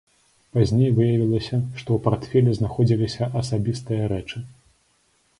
Пазней 0.53 0.89
выявілася, 0.99 1.57
што 1.81 1.89
ў 1.93 1.99
партфелі 2.05 2.55
знаходзіліся 2.59 3.23
асабістыя 3.41 4.09
рэчы. 4.15 4.43